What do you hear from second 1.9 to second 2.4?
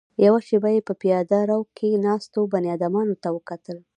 ناستو